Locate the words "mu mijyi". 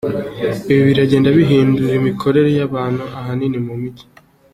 3.67-4.05